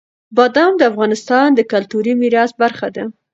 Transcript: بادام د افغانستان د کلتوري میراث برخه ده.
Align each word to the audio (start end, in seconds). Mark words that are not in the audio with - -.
بادام 0.35 0.73
د 0.77 0.81
افغانستان 0.91 1.47
د 1.53 1.59
کلتوري 1.71 2.13
میراث 2.21 2.51
برخه 2.61 2.87
ده. 2.95 3.03